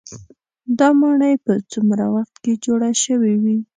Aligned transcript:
دا 0.79 0.87
ماڼۍ 0.99 1.33
په 1.45 1.53
څومره 1.71 2.05
وخت 2.15 2.35
کې 2.43 2.53
جوړې 2.65 2.91
شوې 3.03 3.33
وي. 3.43 3.57